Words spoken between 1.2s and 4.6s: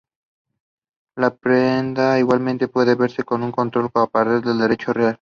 prenda, igualmente puede verse como un contrato o como un